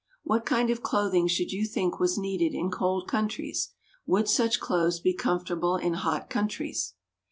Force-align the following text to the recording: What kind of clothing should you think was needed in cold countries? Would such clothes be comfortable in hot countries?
What 0.23 0.47
kind 0.47 0.71
of 0.71 0.81
clothing 0.81 1.27
should 1.27 1.51
you 1.51 1.63
think 1.67 1.99
was 1.99 2.17
needed 2.17 2.55
in 2.55 2.71
cold 2.71 3.07
countries? 3.07 3.69
Would 4.07 4.27
such 4.27 4.59
clothes 4.59 4.99
be 4.99 5.13
comfortable 5.13 5.75
in 5.75 5.93
hot 5.93 6.27
countries? 6.27 6.95